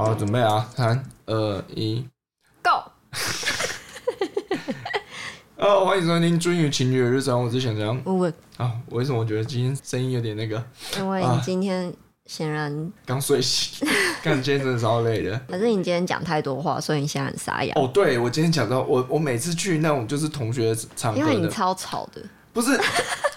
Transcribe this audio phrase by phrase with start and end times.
[0.00, 2.06] 好，准备啊，三二一
[2.62, 2.70] ，Go！
[5.58, 10.64] 哦，欢迎收听《君与情侣的日常》，我是想讲我问啊，为什么我觉得今天声音有点那个？
[10.98, 11.92] 因为你今天
[12.26, 13.88] 显然刚睡醒，
[14.22, 15.36] 看今天真的超累的。
[15.48, 17.72] 可是你今天讲太多话，所以你现在很沙哑。
[17.74, 22.22] 哦，对，我今天讲到我，我每次去那种就是同学唱歌因为你，超吵的，
[22.52, 22.78] 不是，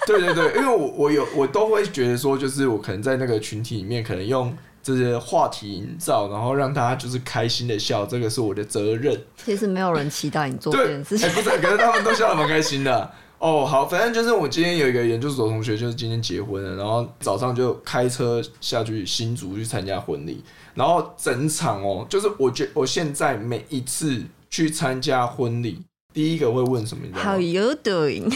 [0.05, 9.19] 对对对，因为我我有我都会觉得说，就是我可能在那个群体里面，可能用这些话题营造，然后让大家就是开心的笑，这个是我的责任。
[9.43, 11.33] 其实没有人期待你做这，件事情哎。
[11.33, 13.11] 不是，可是他们都笑得蛮开心的。
[13.37, 20.43] 哦，好，反正就是我今天有一个研究所同学，就是今天结婚了，然后早上就开车下去新竹去参加婚礼，
[20.75, 25.81] 然后整场哦，就是我觉我现在每一次去参加婚礼，
[26.13, 28.31] 第一个会问什么，你知道 How 吗？you doing？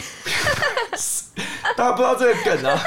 [1.78, 2.80] 大家不知道这个梗啊？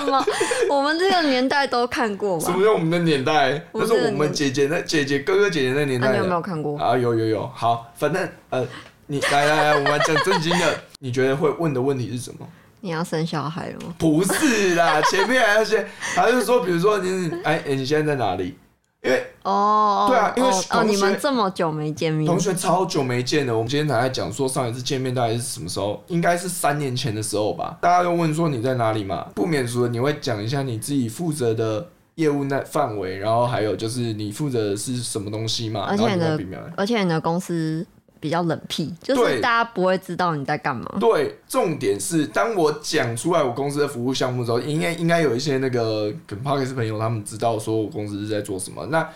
[0.00, 0.24] 什么？
[0.70, 2.44] 我们这个年代都看过吗？
[2.44, 3.62] 什么叫我们的年代？
[3.72, 6.78] 我们这个那是我们姐姐那姐姐哥哥姐姐那年代、你有没有看过？
[6.78, 8.66] 啊，有有有，好，反正呃，
[9.06, 12.46] 你来来来，我们讲正经的，你觉得会问的问题是什么？
[12.80, 13.94] 你要生小孩了吗？
[13.98, 18.56] 不是啦，前面还要先，还是说，比如说你，哎、哎你现在在哪里？
[19.04, 26.02] 因为哦，对啊因为哦你们这么久没见面，同学超久没见了，我们今天才在讲说上一次见面大概是什么时候？
[26.08, 27.76] 应该是三年前的时候吧。
[27.82, 29.26] 大家都问说你在哪里嘛？
[29.34, 35.82] 不免俗的你会讲一下你自己负责的业务那范围，然后还有就是你负责的是什么东西嘛？
[35.82, 36.40] 而且你的
[36.74, 37.86] 而且你的公司
[38.24, 40.96] 比较冷僻，就是大家不会知道你在干嘛。
[40.98, 48.86] 对，重点是当我讲出来我公司的服务项目之后，应该应该有一些那个跟 p a r k e s 朋友他们知道说我公司是在做什么。
[48.86, 49.06] 那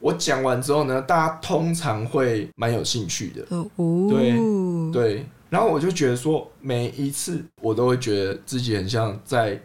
[0.00, 4.34] 我讲完之后呢，大家通常会蛮有兴趣的，哦，对
[4.92, 5.26] 对。
[5.48, 9.56] 然后我就觉得说，每一次我都会觉得自己很像在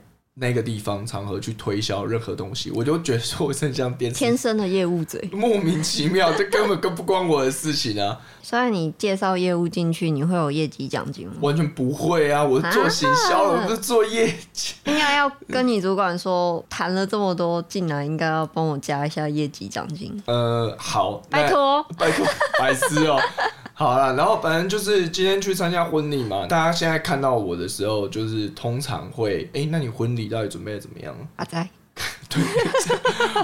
[0.41, 5.29] 那个地方场合去推销任何东西，我就觉得说我真像电天生的业务嘴。
[5.31, 11.35] 莫名其妙，这根本跟不关我的事情啊，虽然你介绍业务进去，你会有业绩奖金吗？
[11.41, 12.43] 完全不会啊！
[12.43, 14.73] 我是做行销我不是做业绩。
[14.85, 21.83] 应该要跟你主管说，谈了这么多进来，应该要帮我加一下业绩奖金，呃，好，拜托。
[21.99, 22.25] 拜托，
[22.57, 23.21] 白痴哦、
[23.81, 31.15] 好了，然后反正就是今天去参加婚礼嘛，大家现在看到我的时候，就是通常会，哎、那你婚礼到底准备的怎么样？
[31.37, 31.67] 阿仔，
[32.29, 32.43] 对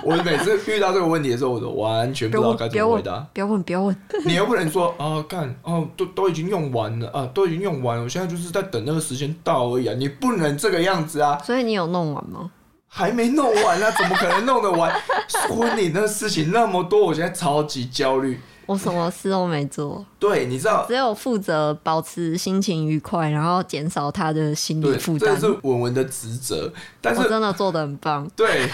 [0.04, 3.96] 我每次遇到这个问题的时候，我都完全不知道该怎么回答。，不要问，不要问。
[4.26, 12.52] 你又不能说啊，干哦，都都已经用完了啊，都已经用完了，我现在就是在等那个时间到而已啊，你不能这个样子啊，所以你有弄完吗？
[12.88, 14.94] 还没弄完啊，怎么可能弄得完？
[15.50, 18.40] 婚礼那事情那么多，我现在超级焦虑。
[18.68, 25.34] 我什么事都没做， 对，你知道，只有负责保持心情愉快，然后减少他的心理对，负担。
[25.34, 28.30] 这是文文的职责， 但我是真的做的很棒。
[28.36, 28.70] 对，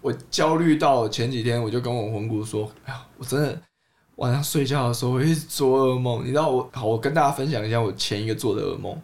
[0.00, 3.60] 我焦虑到前几天，我就跟我婚姑说：“哎呀，我真的
[4.16, 6.24] 晚上睡觉的时候，我一直做噩梦。
[6.24, 8.96] 你知道我，好，我跟大家分享一下我前一个做的噩梦。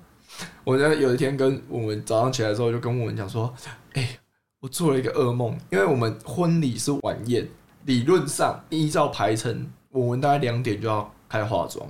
[0.65, 3.53] 我在有一天跟文文早上起来的时候，就跟文文讲说：，
[3.95, 4.19] 哎、
[4.61, 7.47] 我做了一个噩梦，因为我们婚礼是晚宴，
[7.87, 11.89] 理论上依照排程，我们大概两点就要开始化妆。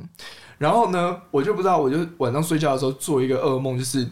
[0.58, 4.08] 然后呢，我就不知道，我就晚上睡觉的时候做一个噩梦，就是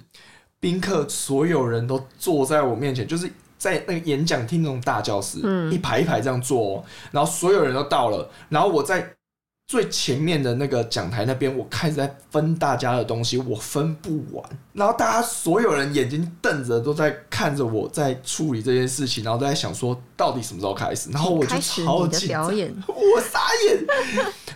[0.60, 9.14] 宾客所有人都坐在我面前，就是在那个演讲厅那种大教室，嗯一排一排这样坐、哦，然后所有人都到了，然后我在
[9.66, 14.44] 最前面的那个讲台那边，我开始在分大家的东西，我分不完，
[14.74, 23.84] 然后大家所有人眼睛瞪着，都在看着我在处理这件事情，然后都在想说到底什么时候开始，然后我就超紧张，我傻眼。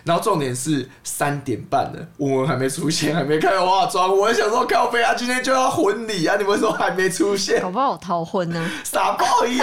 [0.05, 4.15] 然后重点是三点半了，文文还没出现，还没开始化妆。
[4.15, 7.71] 我想说，靠背啊，今天就要婚礼啊，你们说还没出现搞？
[7.71, 8.71] 不好我逃婚呢。
[8.83, 9.59] 傻爆眼，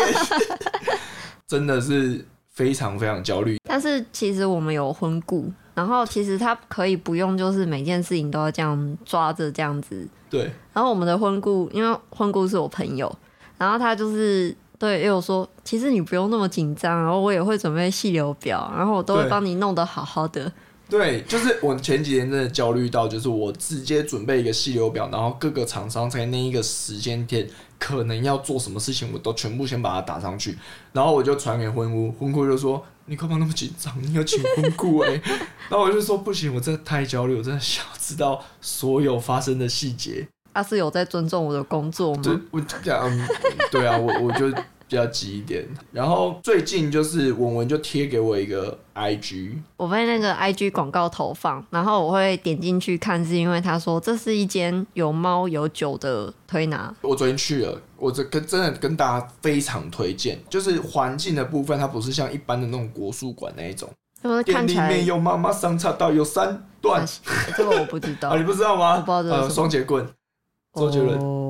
[1.48, 3.56] 真的是非常非常焦虑。
[3.68, 10.08] 但是其实我们有婚顾，然后其实他可以不用，就是每件事情都要这样抓着这样子。
[10.28, 13.14] 对，然后我们的婚顾，因为婚顾是我朋友，
[13.58, 20.50] 然后他就是对，也有说其实你不用那么紧张，然后我也会准备细流表，然后我都会帮你弄得好好的。
[20.88, 27.48] 对，就是我前几天真的焦虑到，就是我直接准备一个细流表，然后各个厂商在那一个时间点
[27.78, 30.56] 可能要做什么事情，我都全部先把它打上去，
[30.92, 33.92] 然后我就传给婚姑，婚姑就说：“你干嘛那么紧张？
[34.00, 35.20] 你要请婚姑哎、
[35.68, 40.28] 然后我就说：“不行，我真的太焦虑，我真的想知道所有发生的细节。
[40.54, 42.40] 他是有在尊重我的工作就吗？
[42.52, 43.28] 我讲，嗯
[43.70, 44.50] 对啊，我我就
[44.88, 45.66] 比较急一点。
[45.92, 56.94] 然后最近就是文文就贴给我一个 IG，我被那个 IG 广告投放，然后我会点进去看，是因为他说这是一间有猫有酒的推拿。
[57.02, 63.88] 我昨天去了，我这跟真的跟大家非常推荐，就是环境的部分，它不是像一般的那种国术馆那一种，
[64.22, 67.08] 就是店里面有妈妈上岔道，有三段啊，
[67.56, 68.96] 这个我不知道 啊，你，不知道吗？
[68.96, 70.06] 我不知道呃，双节棍，
[70.76, 71.18] 周杰伦。
[71.18, 71.42] 哦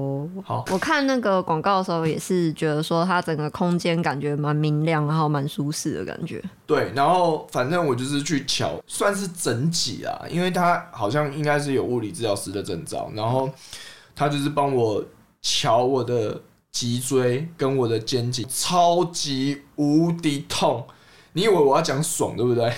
[0.44, 6.42] 好，我看那个广告的时候，也是觉得说它整个空间感觉蛮明亮，然后蛮舒适的感觉。
[6.66, 13.48] 对，然后反正我就是去瞧，算是整脊啊，因为他好像应该是有物理治疗师的证照，然后
[14.14, 15.02] 他就是帮我
[15.40, 16.38] 瞧我的
[16.70, 20.84] 脊椎跟我的肩颈，超级无敌痛。
[21.32, 22.70] 你以为我要讲爽对不对？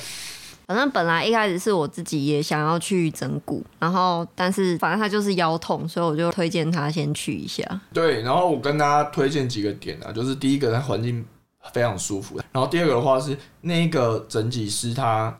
[0.68, 7.64] 反正本来一开始是我自己也想要去整骨，然后但是反正他就是腰痛，所以我就推荐他先去一下。
[7.90, 11.24] 对，然后我跟大家推荐几个点啊，就是第一个，它环境
[11.72, 15.34] 非常舒服，然后第二个的话是那个整脊师他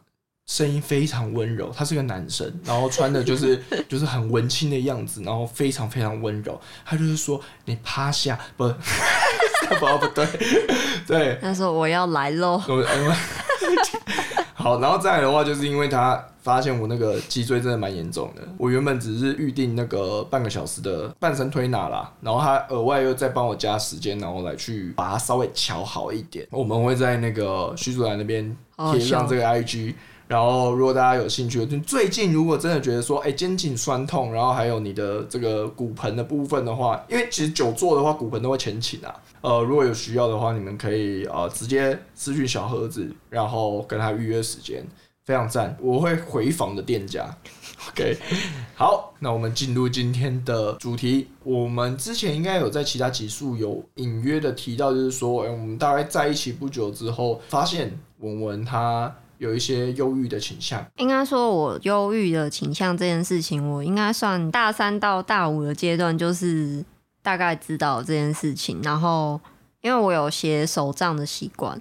[0.46, 8.66] 声音非常温柔，他是个男生，然后穿的就是 就是很文青的样子，然后非常非常温柔，他就是说你趴下，不，
[9.78, 10.26] 不不对，
[11.06, 12.58] 对，他说我要来喽，
[14.58, 26.46] 好，然后再来的话，就是因为他发现我那个脊椎真的蛮严重的，我原本只是预定那个半个小时的半身推拿啦，然后他额外又再帮我加时间，然后来去把它稍微调好一点。
[26.50, 28.56] 我们会在那个徐主任那边
[28.92, 29.94] 贴上这个 IG。
[30.28, 39.14] 然后，如果大家有兴趣，就最近如果真的觉得说，哎，肩颈酸痛，然后还有你的这个骨盆的部分的话，因为其实久坐的话，骨盆都会前倾啊。
[39.40, 44.86] 呃，如果有需要的话，你们可以呃直接私讯小盒子，然后跟他预约时间，
[45.24, 47.34] 非常赞，我会回访的店家。
[47.90, 48.18] OK，
[48.74, 51.28] 好，那我们进入今天的主题。
[51.42, 60.84] 我们之前应该有在其他集数有隐约的提到，就是说，哎、我们大概在一起不久之后，发现文文他有一些忧郁的倾向。
[60.96, 66.84] 应该说我忧郁的倾向这件事情，我应该算大三到大五的阶段，就是
[67.22, 68.80] 大概知道这件事情。
[68.82, 69.40] 然后
[69.80, 71.80] 因为我有写手账的习惯，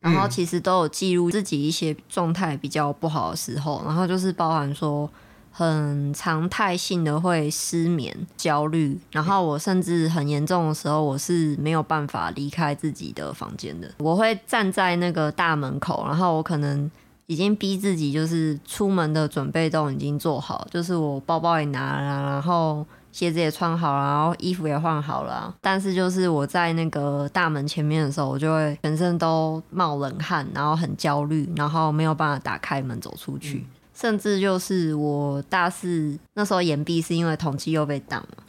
[0.00, 5.08] 然后嗯其实都有记录自己一些状态比较不好的时候，然后就是包含说
[5.56, 13.88] 很常态性的会失眠、焦虑，然后我甚至很严重的时候，我是没有办法离开自己的房间的。
[13.98, 16.90] 我会站在那个大门口，然后我可能
[17.26, 25.54] 已经逼自己，就是出门的准备都已经做好，就是我包包也拿了，然后鞋子也穿好了，然后衣服也换好了。
[25.60, 33.64] 但是就是我在那个大门前面的时候，我就会全身都冒冷汗，然后很焦虑，然后没有办法打开门走出去。
[33.94, 38.44] 甚至就是我大四那时候延毕是因为统计又被挡了，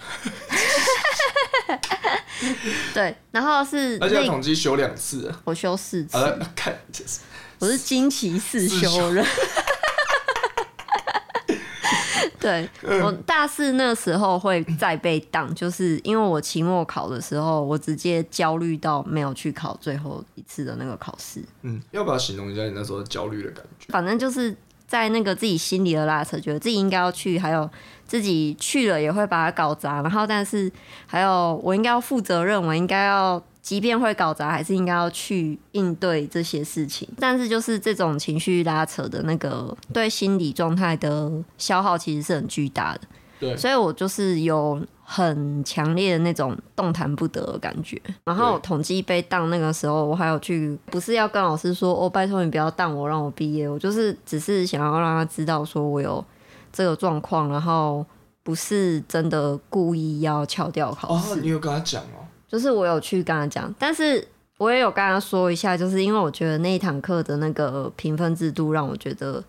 [2.94, 6.76] 对，然后是而且统计修两次，我修四次，呃，看，
[7.60, 9.26] 我是惊奇四四修人。
[12.38, 12.70] 对
[13.02, 21.44] 我大四那时候会再被当，就是因为我期末考的时候，我直接焦虑到没有去考最后一次的那个考试。
[21.64, 23.88] 嗯，要不要形容一下你那时候焦虑的感觉？
[23.92, 24.56] 反正就是
[24.96, 27.70] 在那个自己心里的拉扯，觉得自己应该要去，还有
[28.08, 30.72] 自己去了也会把它搞砸，然后但是
[31.06, 33.44] 还有我应该要负责任，我应该要。
[33.66, 37.10] 即便会搞砸，还是应该要去应对这些事情。
[37.18, 43.02] 但是就是这种情绪拉扯的那个对心理状态的消耗，其实是很巨大的。
[43.40, 48.02] 对，所以我就是有很强烈的那种动弹不得的感觉。
[48.26, 53.70] 然后对统计被当那个时候，我还有去，不是要跟老师说哦，拜托你不要当我，让我毕业。
[53.70, 56.24] 我就是只是想要让他知道说我有
[56.74, 58.04] 这个状况，然后
[58.42, 61.34] 不是真的故意要翘掉考试。
[61.34, 69.44] 哦，你有跟他讲哦，就是我有去跟他讲，但是我也有跟他说一下，就是因为我觉得那一堂课的那个评分制度，让我觉得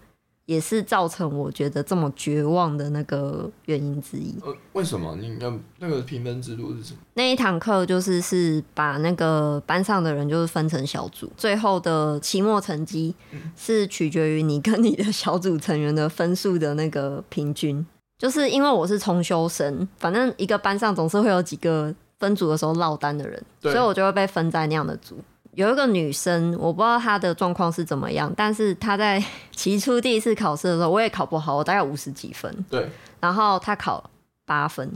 [0.46, 4.34] 也是造成我觉得这么绝望的那个原因之一。
[4.42, 6.98] 呃，为什么你那那个评分制度是什么？
[7.14, 13.14] 那一堂课就是是把那个班上的人就是分成小组，最后的期末成绩
[13.56, 17.84] 是取决于你跟你的小组成员的分数的那个平均。
[18.18, 25.18] 就是因为我是重修生，反正一个班上总是会有几个分组的时候落单的人，所以我就会被分在那样的组。
[25.56, 29.22] 有一个女生，我不知道她的状况是怎么样，但是她在
[29.56, 32.86] 起初第一次考试的时候，我也考不好，我大概五十几分，对，
[33.20, 34.10] 然后她考
[34.44, 34.86] 八分，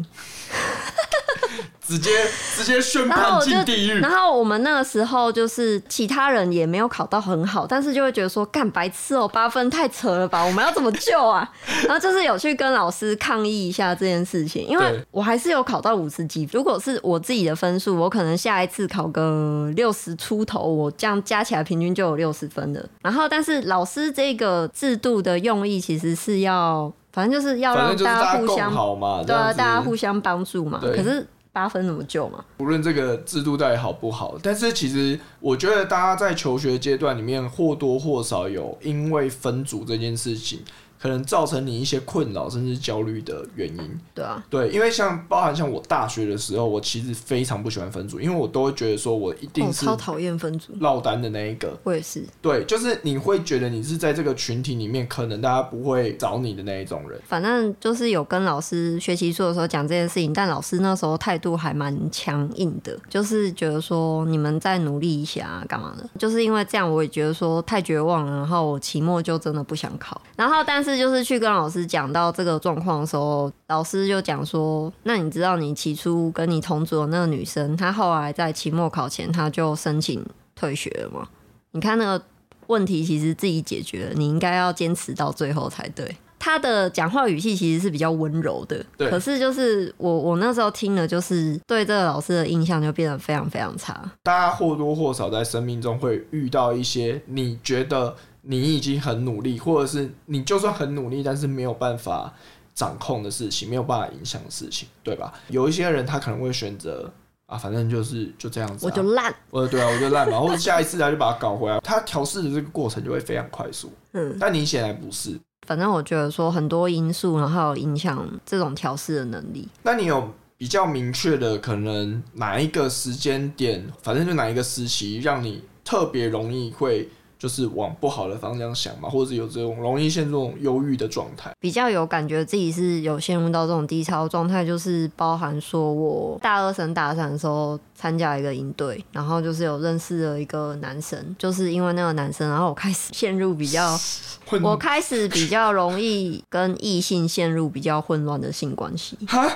[1.86, 2.10] 直接
[2.56, 4.10] 直接宣然后判进地狱然。
[4.10, 11.48] 后我们那个时候就是其他人也没有考到很好，但是就会觉得说干白痴哦、八分太扯了吧，我们要怎么救啊？
[11.86, 22.80] 然后就是有去跟老师抗议一下这件事情，因为我还是有考到五十几，如果是我自己的分数，我可能下一次考个六十出头，我这样加起来平均就有六十分了。
[23.02, 30.80] 然后，但是老师这个制度的用意其实是要，反正就是要让大家互相共好嘛，对啊，大家互相帮助嘛。
[30.80, 32.44] 可是八分怎么救嘛？
[32.58, 40.60] 无论这个制度到底好不好，但是其实我觉得大家在求学阶段里面或多或少有因为分组这件事情，
[41.00, 44.00] 可能造成你一些困扰甚至焦虑的原因。
[44.14, 51.78] 对啊，对，因为像包含像我大学的时候，我其实非常不喜欢分组，因为我都会觉得说我一定是超讨厌分组，落单的那一个。
[51.84, 52.24] 我也是。
[52.42, 57.18] 对，就是你会觉得你是在这个群体里面，可能大家不会找你的那一种人。
[57.26, 66.08] 反正就是有跟老师学习书的时候讲这件事情，但老师那时候态度还蛮强硬的，就是觉得说你们再努力一下、啊，干嘛的？
[66.18, 70.20] 就是因为这样，我也觉得说太绝望了，然后我期末就真的不想考。
[70.36, 81.28] 然后，但是就是去跟老师讲到这个状况的时候，老师就讲说，那你知道你起初跟你同组的那个女生，她后来在期末考前，她就申请退学了吗？
[81.72, 82.24] 你看那个
[82.66, 86.16] 问题其实自己解决了，你应该要坚持到最后才对。
[86.42, 94.10] 他的讲话语气其实是比较温柔的，对可是就是我我那时候听了，就是对这个老师的印象就变得非常非常差。
[94.22, 102.32] 大家或多或少在生命中会遇到一些你觉得你已经很努力，或者是你就算很努力，但是没有办法
[102.74, 105.32] 掌控的事情，没有办法影响的事情，对吧？
[105.48, 107.12] 有一些人他可能会选择
[107.46, 113.92] 啊，反正就是就这样子、啊，我就烂，呃，对啊，我就烂嘛， 或者下一次他就把它搞回来，他调试的这个过程就会非常快速。
[114.12, 119.68] 嗯，但你显然不是，反正我觉得说很多因素，然后有影响这种调试的能力。
[119.82, 127.08] 那你有比较明确的可能哪一个时间点，反正就哪一个时期，让你特别容易会
[127.40, 131.50] 就是往不好的方向想嘛，或者有这种容易陷入这种忧郁的状态？
[131.58, 143.98] 比较有感觉自己是有陷入到这种低潮状态，就是包含说我大二升大三的时候参加一个营队，然后就是有认识了一个男生，就是因为那个男生，然后我开始陷入比较，
[144.46, 149.16] 混我开始比较容易跟异性陷入比较混乱的性关系。
[149.26, 149.50] 哈，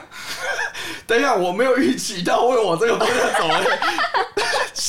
[1.06, 3.78] 等一下，我没有预期到会往这个方向走、欸，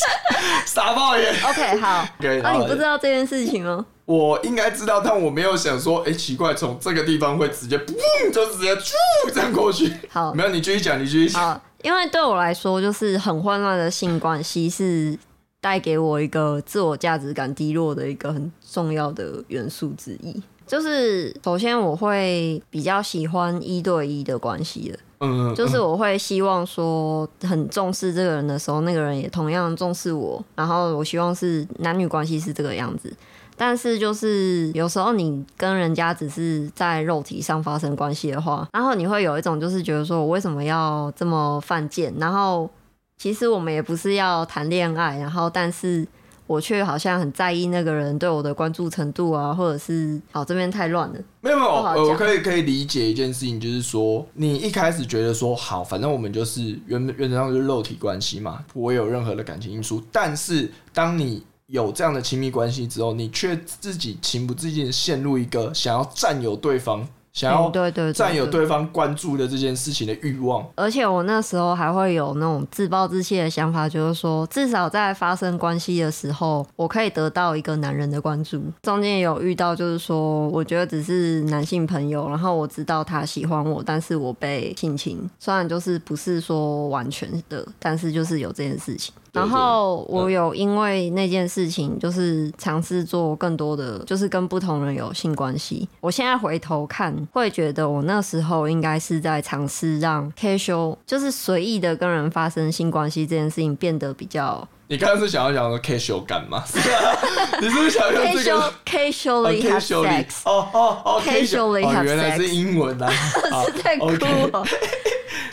[0.66, 1.34] 傻爆眼。
[1.44, 3.86] OK，好，OK，那、你不知道这件事情吗？
[4.06, 8.92] 我应该知道，但我没有想说，哎、奇怪，从这个地方会直接砰，就直接咻
[9.34, 9.92] 这样过去。
[10.10, 11.60] 好，没有，你继续讲，你继续讲。
[11.82, 15.18] 因为对我来说，就是很混乱的性关系是
[15.62, 20.42] 带给我一个自我价值感低落的一个很重要的元素之一。
[20.66, 33.14] 就是首先我会比较喜欢一对一的关系的，嗯，就是我会希望说很重视这个人的时候，那个人也同样重视我，然后我希望是男女关系是这个样子。
[33.58, 42.14] 但是就是有时候你跟人家只是在肉体上发生关系的话，然后你会有一种就是觉得说我为什么要这么犯贱？
[42.20, 42.70] 然后
[43.18, 46.06] 其实我们也不是要谈恋爱，然后但是
[46.48, 51.20] 我却好像很在意那个人对我的关注程度啊，或者是好这边太乱了。
[51.42, 60.02] 没有没有，呃我可以可以理解一件事情，就是说你一开始觉得说好，反正我们就是原原则上就是肉体关系嘛，不会有任何的感情因素。
[60.12, 70.66] 但是当你有这样的亲密关系之后，你却自己情不自禁陷入一个想要占有对方、想要嗯对对对占有对方关注的这件事情的欲望。
[70.76, 78.64] 而且我那时候还会有那种自暴自弃的想法，就是说，至少在发生关系的时候，我可以得到一个男人的关注。
[78.82, 89.14] 中间有遇到，就是说，我觉得只是男性朋友，然后我知道他喜欢我，但是我被性侵，虽然就是不是说完全的，但是就是有这件事情。
[89.36, 95.88] 对然后我有因为那件事情，就是尝试做更多的，就是跟不同人有性关系。
[96.00, 106.64] 我现在回头看，会觉得我那时候应该是在尝试让 casual，就是随意的跟人发生性关系这件事情变得比较你刚刚是想要讲说 casual 感吗？
[106.66, 107.18] 是啊，
[107.60, 113.10] 你是不是想用 这 casual 个？casually have sex，哦哦哦 Casually have sex，原来是英文啊！
[113.66, 114.64] 是太酷 OK 了。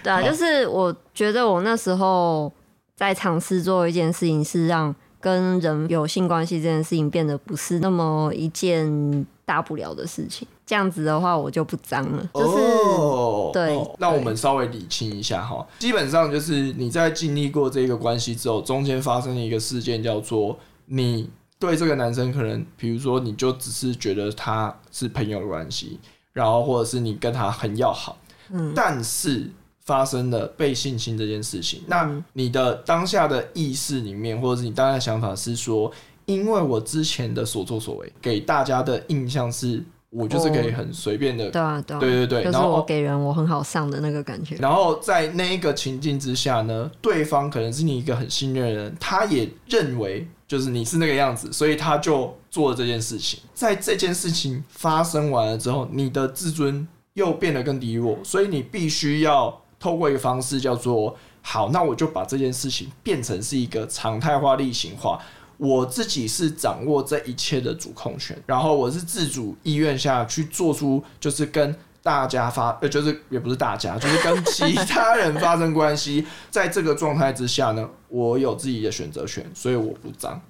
[0.03, 2.53] 对啊，就是我觉得我那时候
[2.97, 10.47] 在尝试做一件事情，是让跟人有性关系这件事情变得不是那么一件大不了的事情。
[10.65, 12.31] 这样子的话，我就不脏了。
[12.33, 12.63] 就是、
[12.97, 26.01] 哦对哦那我们稍微理清一下哈，基本上就是你在经历过这个关系之后，中间发生了一个事件，叫做你对这个男生可能，比如说你就只是觉得他是朋友的关系，
[26.33, 28.17] 然后或者是你跟他很要好，
[28.51, 29.51] 嗯，但是
[29.85, 35.91] 发生了被性侵这件事情，那嗯你的当下的意识里面，或者是你当下的想法是说，
[36.27, 44.55] 因为我之前的所作所为，给大家的印象是我就是可以很随便的，对啊，对啊，对对对，就是然后我给人我很好上的那个感觉。
[44.57, 53.41] 然后在那一个情境之下呢，对方可能是你一个很信任的人，他也认为就是你是那个样子，所以他就做了这件事情。
[53.55, 65.19] 在这件事情发生完了之后，你的自尊又变得更低落，所以你必须要透过一个方式叫做好，那我就把这件事情变成是一个常态化、例行化。
[65.59, 76.25] 我自己是掌握这一切的主控权，然后我是自主意愿下去做出，就是跟大家发，呃，就是也不是大家，就是跟其他人发生关系。
[76.51, 80.41] 在这个状态之下呢，我有自己的选择权，所以我不脏。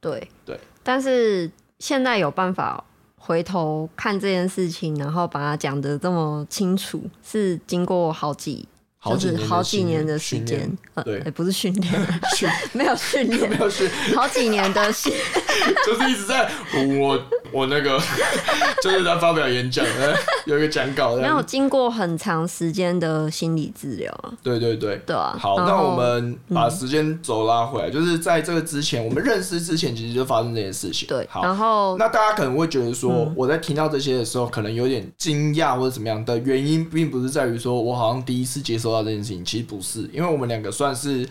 [0.00, 2.84] 对对，但是现在有办法
[3.16, 8.68] 回头看这件事情，然后把它讲得这么清楚，是经过好几。
[9.04, 11.92] 就是好几年的好几年的时间练，呃，对也不是训练，
[12.36, 15.12] 训没有训 练没，有训，好几年的训，
[15.84, 17.20] 就是一直在我
[17.52, 17.98] 我那个，
[18.82, 20.14] 就是他发表演讲，呃
[20.46, 25.00] 有一个讲稿没有的，经过很长时间的心理治疗啊，对对对。
[25.06, 25.36] 对啊。
[25.38, 31.06] 好，那我们把时间轴拉回来，就是在这个之前，我们认识之前，其实就发生这件事情。
[31.08, 41.28] 对，好，然后那大家可能会觉得说，嗯我在听到这些的时候，可能有点惊讶或者怎么样的原因，并不是在于说我好像第一次接收到这件事情，其实不是，因为我们两个算是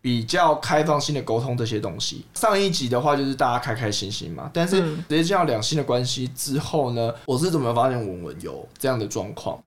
[0.00, 2.24] 比较开放性的沟通这些东西。
[2.34, 9.58] 上一集的话就是大家开开心心嘛，但是嗯直接进到两性的关系之后呢，我是怎么发现文文有这样的状况？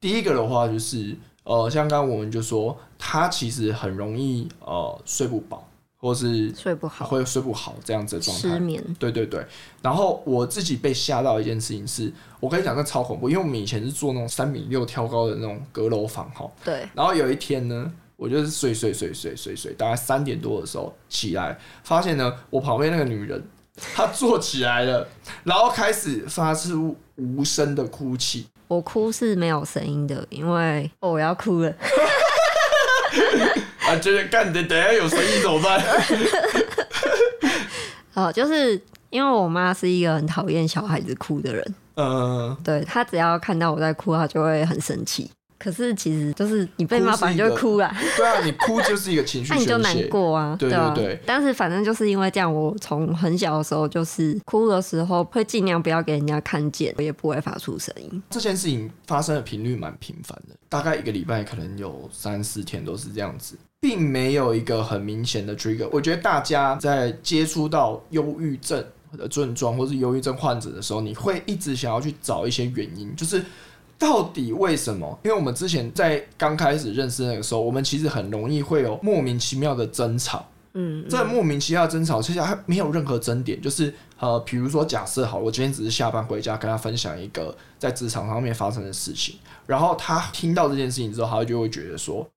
[0.00, 5.66] 第一个的话就是，呃，像刚刚我们就说，他其实很容易呃睡不饱，
[5.96, 8.58] 或是睡不好，会睡不好这样子的状态失。
[8.60, 9.44] 眠，对对对，
[9.80, 17.90] 然后我自己被吓到一件事情是，我跟你讲，那超恐怖，因为我们以前是做那种三米六挑高的那种阁楼房哈，对，然后有一天呢，
[18.24, 23.46] 我就是睡睡睡睡睡睡，大概三点多的时候起来，发现呢，我旁边那个女人
[23.94, 25.06] 她坐起来了，
[25.42, 31.68] 然后开始发出无声的哭泣，我哭是没有声音的，因为哦我要哭了，
[33.86, 35.84] 啊，就是干的等下有声音怎么办？
[38.14, 45.30] 哦，就是因为我妈是一个很讨厌小孩子哭的人，嗯，对她只要看到我在哭，她就会很生气。
[45.64, 49.94] 可是其实就是你被骂，反正就哭了， 对啊，你哭就是一个情绪 那你就难。
[50.10, 58.22] 过啊，对啊对对但是反正就是因为这样，我从很小的时候就是哭的时候会尽量不要给人家看见，我也不会发出声音。
[58.28, 65.88] 这件事情发生的频率蛮频繁的，大概一个礼拜可能有三四天都是这样子，并没有一个很明显的 trigger。
[65.90, 68.84] 我觉得大家在接触到忧郁症
[69.16, 73.42] 的症状或是忧郁症患者的时候，你会一直想要去找一些原因，就是
[73.98, 75.18] 到底为什么？
[75.24, 80.46] 因为我们之前在刚开始认识那个时候，我们其实很容易会有莫名其妙的争吵。
[80.76, 92.28] 嗯，这莫名其妙的争吵，其实还没有任何争点，就是呃，比如说假设好，我今天只是下班回家跟他分享一个在职场上面发生的事情，然后他听到这件事情之后，他就会觉得说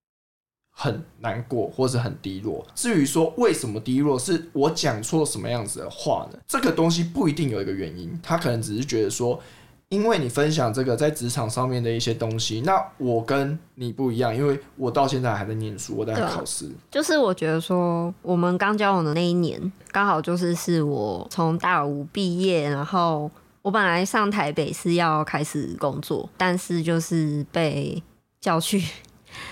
[0.69, 2.63] 很难过或是很低落。
[2.75, 6.37] 至于说为什么低落，是我讲错什么样子的话呢？
[6.47, 9.41] 这个东西不一定有一个原因，他可能只是觉得说。
[9.89, 28.03] 因为你分享这个在职场上面的一些东西，那我跟你不一样，因为我到现在还在念书，我在考试，就是我觉得说，我们刚交往的那一年，刚好就是是我从大五毕业，然后我本来上台北是要开始工作，但是就是被
[28.41, 28.83] 叫去，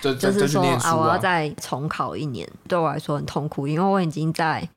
[0.02, 4.68] 就是说啊，我要再重考一年，对我来说很痛苦，因为我已经在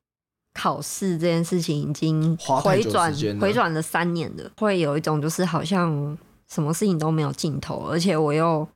[0.54, 8.68] 考试这件事情已经回转回转了三年了，会有一种就是好像什么事情都没有尽头，而且我又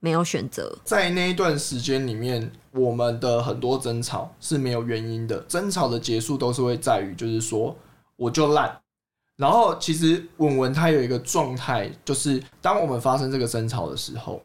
[0.00, 7.76] 没有选择，在那一段时间里面，我们的很多争吵是没有原因的，争吵的结束都是会在于，就是说
[8.16, 8.80] 我就烂。
[9.36, 14.40] 然后其实文文他有一个状态，就是当我们发生这个争吵的时候，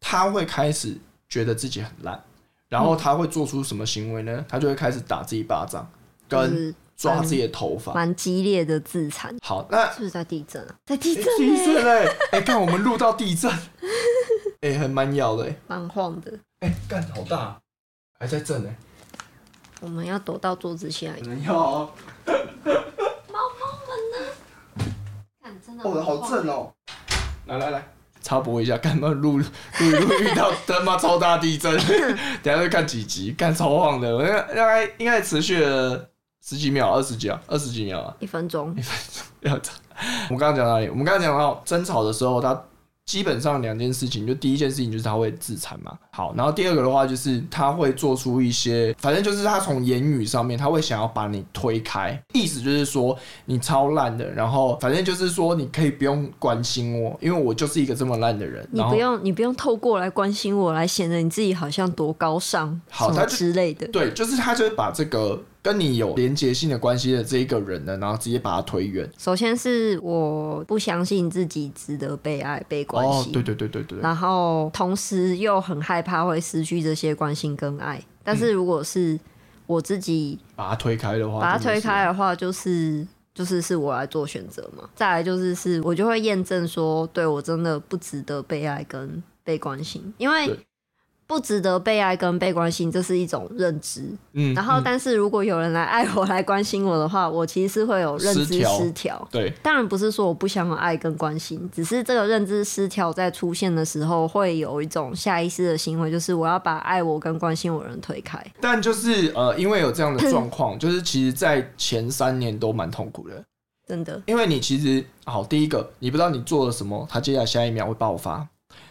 [0.00, 0.94] 他会开始
[1.28, 2.22] 觉得自己很烂，
[2.68, 4.44] 然后他会做出什么行为呢？
[4.46, 5.88] 他就会开始打自己巴掌，
[6.28, 7.92] 跟抓自己的头发。
[7.94, 9.34] 蛮激烈的自残。
[9.42, 10.74] 好，那是不是在地震啊？
[10.86, 12.16] 在地诶震、地欸，震嘞！
[12.32, 13.50] 哎，看我们录到地震，
[14.62, 16.32] 哎，还蛮摇的哎，蛮晃的。
[16.60, 17.58] 哎，干好大，
[18.18, 18.76] 还在震哎。
[19.80, 21.26] 我们要躲到桌子下可。
[21.26, 21.90] 能要哦，
[25.42, 26.72] 看，真的哦，好正哦！
[27.46, 27.86] 来来来，
[28.22, 29.44] 插播一下，干嘛录录
[29.80, 31.70] 一录遇到他妈超大地震，
[32.42, 36.08] 等一下再看几集，干超晃的，我那大概应该持续了
[36.48, 38.14] 十几秒、二十几啊、二十几秒啊。
[38.20, 39.60] 一分钟，一分钟要
[40.30, 40.88] 我们刚刚讲哪里？
[40.88, 42.62] 我们刚刚讲到争吵的时候，他
[43.04, 45.98] 基本上两件事情，就第一件事情就是他会自残嘛。
[46.12, 58.64] 好，然后第二个的话就是他会做出一些，反正就是他从言语上面他会想要把你推开，意思就是说你超烂的，然后反正就是说你可以不用关心我，因为我就是一个这么烂的人。
[58.70, 63.88] 你不用你不用透过来关心我来显得你自己好像多高尚，好他之类的。
[63.88, 65.42] 对，就是他就会把这个。
[65.66, 69.10] 跟你有连接性的关系的这一个人呢，然后直接把他推远。
[69.18, 73.22] 首先是我不相信自己值得被爱、被关心。
[73.22, 73.98] 哦，对对对对对。
[73.98, 78.00] 然后同时又很害怕会失去这些关心跟爱。
[78.22, 79.18] 但是如果是
[79.66, 84.88] 我自己把他推开的话，把他推开的话，就是就是是我来做选择嘛。
[84.94, 90.56] 再来就是是我就会验证说，对我真的不值得被爱跟被关心，因为。
[91.26, 94.04] 不值得被爱跟被关心，这是一种认知。
[94.32, 99.26] 嗯，然后，但是如果有人来爱我、来关心我的话，我其实是会有认知失调。
[99.30, 108.40] 对，当然不是说我不想有爱跟关心，只是这个认知失调在出现的时候，会有一种下意识的行为，就是我要把爱我跟关心我的人推开。
[108.60, 113.42] 但就是呃，因为有这样的 状况，就是其实，在前三年都蛮痛苦的，
[113.88, 114.22] 真的。
[114.26, 118.46] 因为你其实好，第一个，你不知道你做了什么，他接下来下一秒会爆发。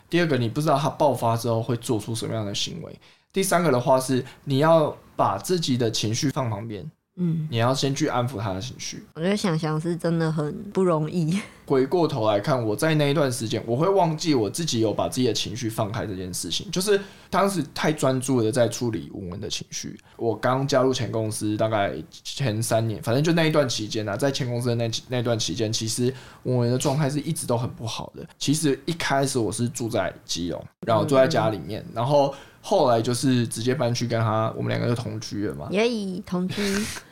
[0.10, 3.00] 第二个，你不知道他爆发之后会做出什么样的行为。
[3.34, 6.90] 第三个的话是，你要把自己的情绪放旁边。
[7.18, 9.04] 嗯，你要先去安抚他的情绪。
[9.14, 11.40] 我觉得想想是真的很不容易。
[11.66, 16.70] 回过头来看，我在那一段时间，我会忘记我自己有把自己的情绪放开这件事情。
[16.70, 17.00] 就是
[17.30, 19.98] 当时太专注的在处理文文的情绪。
[20.18, 28.28] 我刚加入前公司，大概前三年，反正就那一段期间呢，在前公司的那那段期间，其实文文的状态是一直都很不好的。
[28.38, 32.36] 其实一开始我是住在基隆，然后住在家里面，然后。
[32.68, 35.68] 后来就是直接搬去跟他，我们两个就同居了嘛。
[35.70, 35.88] 也
[36.26, 36.64] 同居。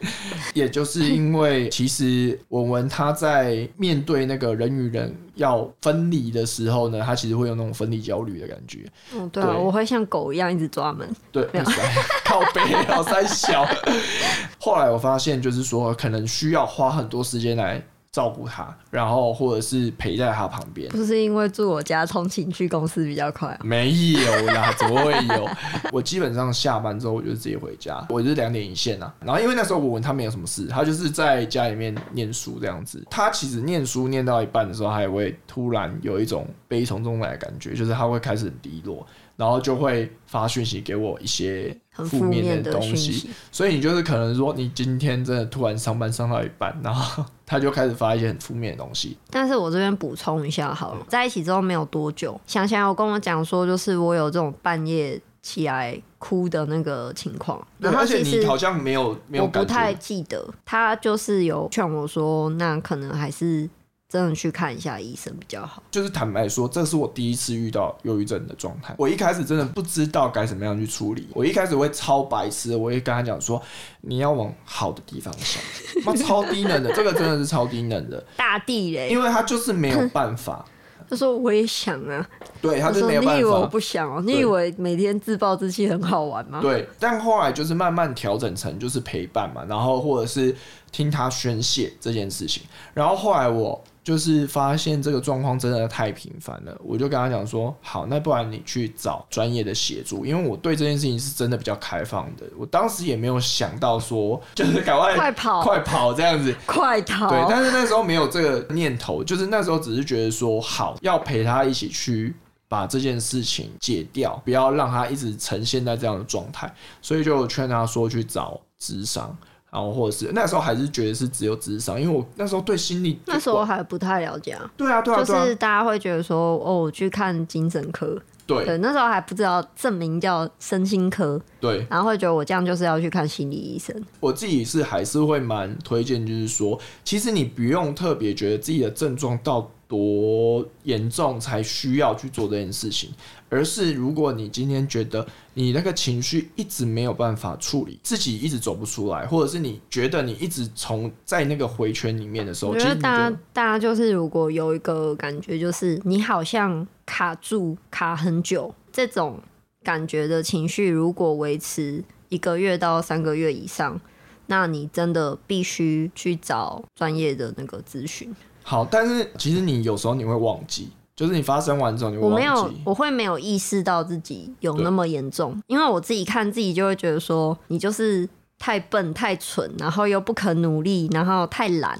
[0.55, 8.91] 也就是因为其实文文他在面对那个人与人要分离的时候呢，他其实会有那种分离焦虑的感觉。
[9.13, 11.07] 嗯，对啊，我会像狗一样一直抓门。
[11.31, 11.47] 对，
[12.25, 13.63] 靠背好三小。
[14.59, 17.79] 后来我发现就是说，可能需要花很多时间来。
[18.13, 20.88] 照顾他，然后或者是陪在他旁边。
[20.89, 25.49] 不是因为住我家通勤去公司比较快没有啦，怎么会有？
[25.91, 29.12] 我基本上下班之后我就直接回家，我就是两点一线啊。
[29.19, 33.04] 然后因为那时候我问他没有什么事，他就是在家里面念书这样子。
[33.10, 39.04] 他其实念书念到一半的时候，他也会突然有一种悲从中来的感觉，就是他会开始很低落。
[39.43, 49.17] 然后就会发讯息给我一些负面的东西，所以你就是可能说你今天真的突然上班上到一半，然后他就开始发一些很负面的东西。
[49.29, 63.69] 但是我这边补充一下好了，在一起之后没有多久，想想有跟我讲说，就是我有这种半夜起来哭的那个情况，然后其实好像没有，我不太记得，他就是有劝我说，那可能还是。
[64.13, 65.82] 真的去看一下医生比较好。
[65.89, 68.93] 就是坦白说，这是我第一次遇到忧郁症的状态。
[68.95, 71.28] 我一开始真的不知道该怎么样去处理。
[71.34, 73.60] 我一开始会超白痴，我会跟他讲说
[74.02, 75.60] ：“你要往好的地方想。”
[76.06, 78.23] 妈超低能的，这个真的是超低能的。
[78.38, 80.63] 大地雷，因为他就是没有办法。
[81.10, 82.30] 他说：“我也想啊。”
[82.62, 83.34] 对，他就没有办法。
[83.34, 84.21] 你以为我不想哦？
[84.23, 86.62] 你以为每天自暴自弃很好玩吗？
[86.62, 90.56] 对，但后来就是慢慢调整成就是陪伴嘛，然后或者是
[90.91, 92.62] 听他宣泄这件事情。
[92.93, 93.84] 然后后来我。
[94.03, 102.45] 就是发现这个状况真的太频繁了，我就跟他讲说，好，那不然你去找专业的协助，因为我对这件事情是真的比较开放的。
[102.57, 107.29] 我当时也没有想到说，就是赶快快跑快跑这样子，快逃。
[107.29, 112.35] 对，但是那时候没有这个念头，就是那时候只是觉得说，好，要陪他一起去
[112.67, 116.69] 把这件事情解掉，不要让他一直呈现在这样的状态，
[117.01, 119.33] 所以就劝他说去找智商。
[119.73, 124.71] 然后或者是那时候还是觉得是只有智商，因为我那时候对心理那时候还不太了解啊。
[124.77, 128.15] 对啊，对啊，就是大家会觉得说哦，我去看精神科。
[128.45, 131.41] 对，那时候还不知道证明叫身心科。
[131.59, 133.95] 对，然后会觉得我这样就是要去看心理医生。
[134.19, 139.71] 我自己是还是会蛮推荐，就是说，其实你不用特别觉得自己的症状到。
[139.86, 143.12] 多严重才需要去做这件事情，
[143.49, 159.39] 而是如果你今天觉得你那个情绪一直没有办法处理，自己一直走不出来，或者是你觉得你一直从在那个回圈里面的时候，我觉得大家大家就是如果有一个感觉，就是你好像卡住卡很久，这种
[159.84, 163.99] 感觉的情绪，如果维持一个月到三个月以上，
[164.47, 168.34] 那你真的必须去找专业的那个咨询。
[168.63, 172.23] 好，但是其实你有时候你会忘记，就是你发生完之后你会。
[172.23, 181.99] 我没有，我会没有意识到自己有那么严重，因为我自己看自己就会觉得说，你就是太笨、太蠢，然后又不肯努力，然后太懒，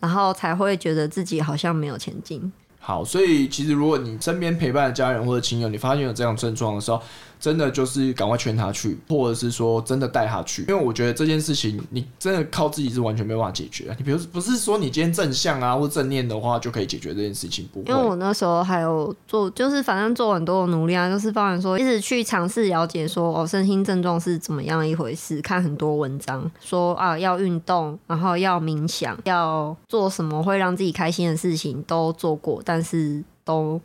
[0.00, 2.52] 然后才会觉得自己好像没有前进。
[2.78, 7.00] 好，所以其实如果你身边陪伴的家人或者亲友，你发现有这样症状的时候，
[7.42, 13.92] 真的就是赶快劝他去，或者是说真的带他去，因为我觉得这件事情你真的靠自己是完全没办法解决。
[13.98, 17.86] 你比如不是说你今天正向啊或正念的话就可以解决这件事情，不会。
[17.90, 33.80] 因为我那时候还有做，就是反正做很多的努力啊，就是包含说一直去尝试了解说哦身心症状是怎么样一回事，看很多文章说啊要运动，然后要冥想，要做什么会让自己开心的事情都做过，但是都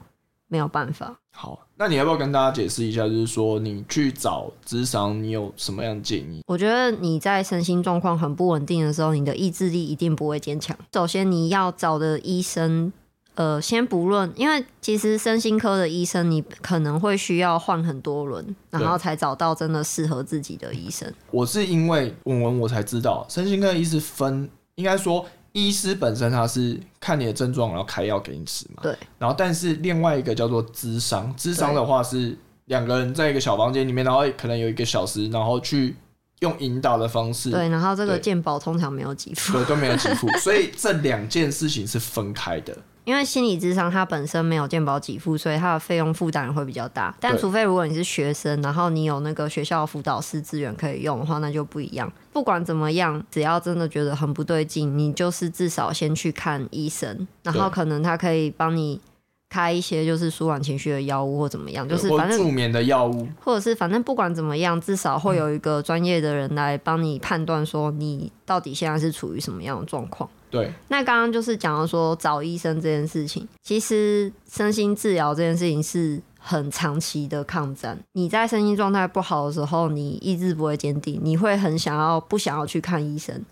[0.48, 1.16] 没有办法。
[1.32, 6.42] 好，那你要不要跟大家解释一下，就是说你去找智商，你有什么样的建议？
[6.48, 10.76] 我觉得你在身心状况很不稳定的时候，你的意志力一定不会坚强。
[10.92, 12.92] 首先你要找的医生，
[13.36, 21.14] 呃，先不论，因为其实身心科的医生，你可能会需要换很多轮，然后才找到真的适合自己的医生。
[21.30, 25.24] 我是因为文文我才知道，身心科医师分，应该说。
[25.58, 28.84] 医师本身他是看你的症状，然后开药给你吃嘛。
[28.84, 28.96] 对。
[29.18, 35.96] 然后，但是另外一个叫做咨商，咨商的话是两个人在一个小房间里面，然后可能有一个小时，然后去
[36.42, 37.50] 用引导的方式。
[37.50, 37.68] 对。
[37.70, 39.54] 然后这个健保通常没有给付。
[39.54, 42.78] 对，都没有给付，所以这两件事情是分开的。
[43.08, 47.16] 因为心理智商它本身没有健保给付，所以它的费用负担会比较大。
[47.22, 52.12] 但除非如果你是学生，然后你有那个学校辅导师资源可以用的话，那就不一样。
[52.34, 59.00] 不管怎么样，只要真的觉得很不对劲，你就是至少先去看医生，然后可能他可以帮你
[59.48, 70.30] 开一些就是舒缓情绪的药物或怎么样，就是反正助眠的药物，或者是反正不管怎么样，至少会有一个专业的人来帮你判断说你到底现在是处于什么样的状况。
[70.50, 78.00] 对，那刚刚就是讲到说找医生这件事情，其实身心治疗这件事情是很长期的抗战。
[78.14, 83.44] 你在身心状态不好的时候，你意志不会坚定，你会很想要不想要去看医生，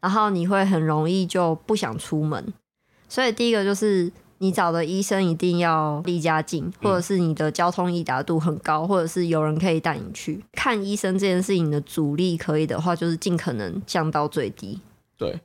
[0.00, 2.52] 然后你会很容易就不想出门。
[3.08, 14.78] 所以第一个就是你找的医生一定要离家近，或者是你的交通易达度很高，或者是有人可以带你去看医生这件事情的阻力可以的话，就是尽可能降到最低。
[15.16, 15.40] 对。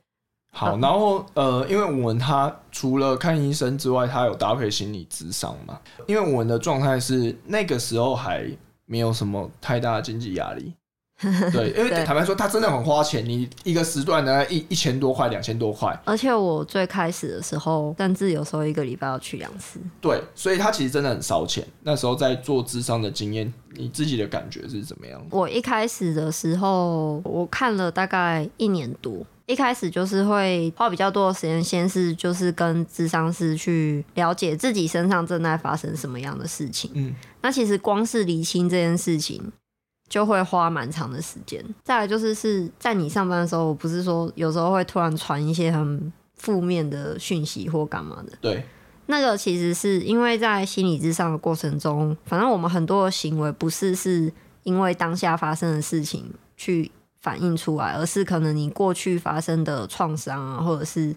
[0.50, 5.78] 好，然后呃，因为我们他除了看医生之外，他有搭配心理咨商嘛。
[6.06, 8.44] 因为我们的状态是那个时候还
[8.86, 10.72] 没有什么太大的经济压力，
[11.52, 15.96] 对，因为坦白说，他真的很花钱，你一个时段呢一一千多块、两千多块。
[16.04, 19.78] 而且我最开始的时候，甚至有时候一个礼拜要去两次。
[20.00, 21.64] 对，所以他其实真的很烧钱。
[21.82, 25.24] 那时候在做智商的经验，你自己的感觉是怎么样？
[25.30, 29.24] 我一开始的时候，我看了大概一年多。
[29.48, 36.90] 一开始就是会花比较多的时间，先是就是跟智商师去了解自己身上正在发生什么样的事情。
[36.92, 39.50] 嗯，那其实光是理清这件事情
[40.06, 41.64] 就会花蛮长的时间。
[41.82, 48.36] 再来就是是在你上班的时候，我不是说有时候会突然传一些很负面的讯息或干嘛的。
[48.42, 48.62] 对，
[49.06, 54.30] 那个其实是因为在心理智商的过程中，反正我们很多的行为不是是
[54.64, 56.92] 因为当下发生的事情去。
[57.28, 61.14] 反映出来，而是可能你过去发生的创伤啊，或者是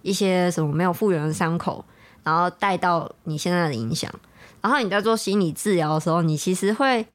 [0.00, 1.84] 一些什么没有复原的伤口，
[2.24, 4.10] 然后带到你现在的影响。
[4.62, 7.06] 然后你在做心理治疗的时候，你其实会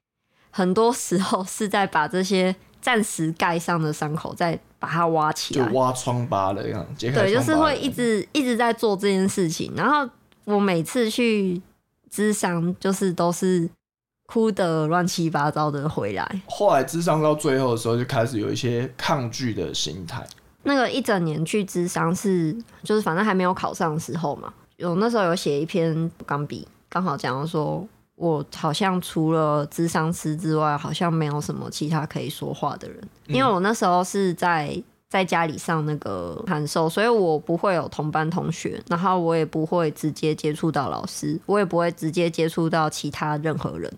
[0.51, 9.73] 很多时候是在把这些暂时盖上的伤口再把它挖起来，就挖疮疤了样，对，就是会一直一直在做这件事情。
[9.75, 10.07] 然后
[10.43, 11.59] 我每次去
[12.11, 13.67] 咨商，就是都是。
[14.25, 20.25] 哭的乱七八糟的回来，后来智商到最后的时候，就开始有一些抗拒的心态。
[20.63, 34.75] 那个一整年去智商是，就是反正还没有考上的时候嘛，有那时候有写一篇钢笔，刚好讲说，我好像除了智商师之外，好像没有什么其他可以说话的人，因为我那时候是在
[35.07, 43.93] 在家里上那个函授，所以我不会有同班同学，然后我也不会直接接触到老师，我也不会直接接触到其他任何人。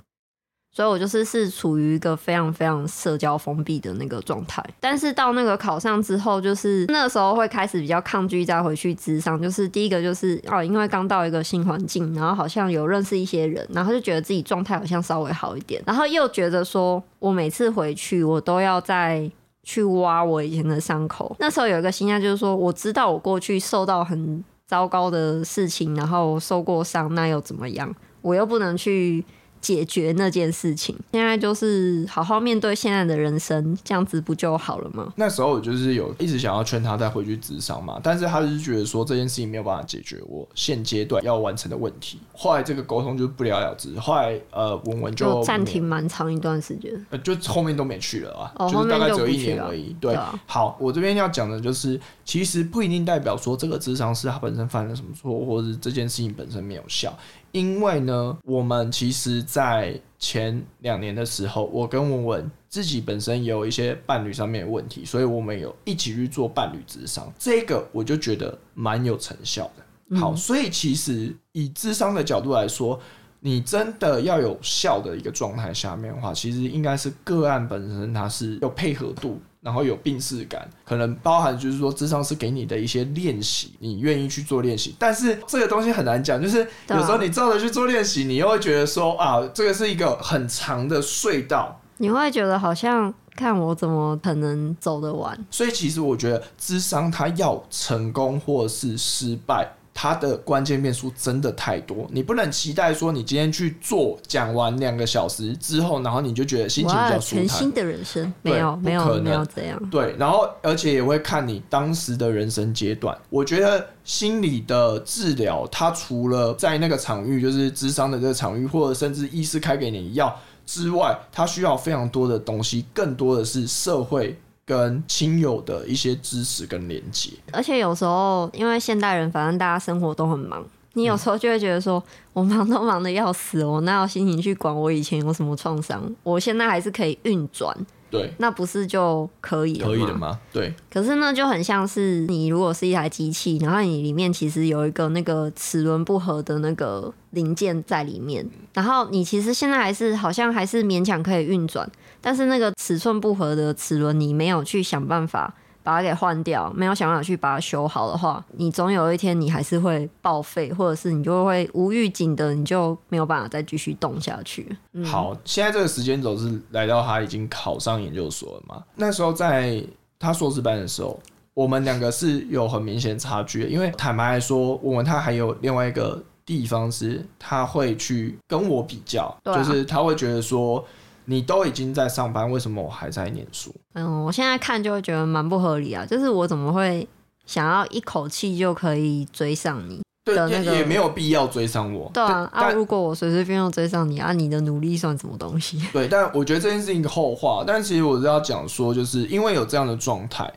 [0.78, 9.42] 所以我就是是处于一个非常非常社交封闭的那个状态，但是到那个考上之后，就是那时候会开始比较抗拒再回去职场。
[9.42, 19.28] 就是第一个就是哦，因为刚到一个新环境，然后好像有认识一些人，然后就觉得自己状态好像稍微好一点，然后又觉得说我每次回去我都要再
[19.64, 21.36] 去挖我以前的伤口。
[21.40, 27.92] 那时候有一个心态就是说，我知道我过去受到很糟糕的事情，然后受过伤，那又怎么样？
[28.22, 29.26] 我又不能去。
[29.62, 30.96] 解决那件事情。
[31.12, 35.14] 现在就是好好面对现在的人生，这样子不就好了吗？
[35.16, 42.20] 那时候我就是有一直想要劝他再回去职场嘛，但是他就是觉得说这件事情没有办法解决我现阶段要完成的问题。
[42.34, 46.92] 后来这个沟通就不了了之，后来呃文文就就暂停蛮长一段时间。
[47.10, 49.96] 呃，就后面都没去了啊，哦就是大概只有一年而已。
[50.00, 57.18] 对，好，我这边要讲的就是，其实不一定代表说这个智商是他本身犯了什么错，或者是这件事情本身没有效。
[57.52, 70.18] 因为呢，我们其实，在前两年的时候，我跟文文自己本身也有一些伴侣上面的问题，所以我们有一起去做伴侣智商，这个我就觉得蛮有成效的。
[70.18, 73.00] 好，所以其实以智商的角度来说，
[73.40, 84.96] 你真的要有效的一个状态下面的话，其实应该是个案本身它是有配合度，然后有病视感，可能包含就是说智商是给你的一些练习，你愿意去做练习。
[84.98, 91.82] 但是这个东西很难讲，就是有时候你照着去做练习，你又会觉得说啊，这个是一个很长的隧道。
[91.98, 95.38] 你会觉得好像看我怎么可能走得完？
[95.52, 99.70] 所以其实我觉得智商它要成功或是失败。
[100.00, 107.74] 它的关键变数真的太多，你不能期待说你今天去做讲完两个小时之后，然后你就觉得心情比哇，较舒坦全新。
[107.74, 109.90] 的人生对没有没有没有这样。
[109.90, 113.18] 对，然后而且也会看你当时的人生阶段。
[113.32, 127.32] 我觉得心理的治疗，它除了在那个场域，就是智商的这个场域，或者甚至医师开给你的药之外，它需要非常多的东西，更多的是社会跟亲友的一些支持跟连接。
[127.54, 130.62] 而且有时候，因为现代人反正大家生活都很忙，
[130.94, 132.04] 你有时候就会觉得说，
[132.34, 136.14] 我忙都忙的要死，我哪有心情去管我以前有什么创伤？
[136.24, 137.74] 我现在还是可以运转，
[138.12, 140.14] 对，那不是就可以了可以的？
[140.14, 140.38] 吗？
[140.52, 151.90] 对，可是呢，就很像是你如果是一台机器，然后你里面其实有一个那个齿轮不合的那个零件在里面，然后你其实现在还是好像还是勉强可以运转，
[152.28, 164.68] 但是那个尺寸不合的齿轮你没有去想办法把它给换掉，没有想办法去把它修好的话，你总有一天你还是会报废，或者是你就会无预警的你就没有办法再继续动下去。
[164.92, 168.84] 嗯好，现在这个时间轴是来到他已经考上研究所了嘛？
[168.96, 169.82] 那时候在
[170.20, 171.18] 他硕士班的时候，
[171.54, 180.86] 我们两个是有很明显差距的，因为坦白来说，我们他还有另外一个地方是，他会去跟我比较，啊就是他会觉得说，
[181.30, 183.76] 你都已经在上班，为什么我还在念书？
[183.94, 187.06] 嗯，我现在看就会觉得蛮不合理啊，就是我怎么会
[187.46, 190.02] 想要一口气就可以追上你？
[190.24, 192.10] 对，也也没有必要追上我。
[192.14, 195.82] 对啊，啊，如果我随随便便追上你啊，你的努力算什么东西？
[195.92, 197.64] 对，但我觉得这件事情后话。
[197.68, 200.50] 但其实我是要讲说，就是因为有这样的状态，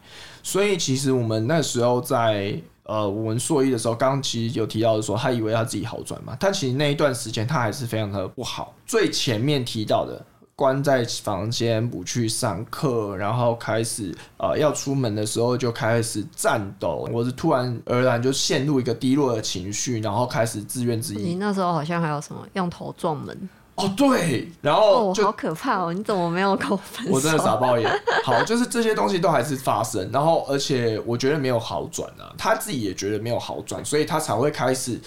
[0.43, 8.75] 所以其实我们那时候在呃，我们硕一的时候，刚刚其实有提到的说，他以为他自己好转嘛，但其实那一段时间他还是非常的不好。
[8.87, 10.25] 最前面提到的。
[10.61, 21.37] 关在房间不去上课，然后开始呃要出门的时候就开始颤抖，我是突然而然就陷入一个低落的情绪，然后开始自怨自艾你。
[21.37, 25.95] 那时候好像还有什么用头撞门哦，对，然后哦，就好可怕哦！
[25.95, 27.13] 你怎么没有跟我分手？
[27.15, 27.91] 我真的傻爆眼。
[28.23, 35.01] 好，就是这些东西都还是发生，然后而且我觉得没有好转啊，他自己也觉得没有好转，所以他才会开始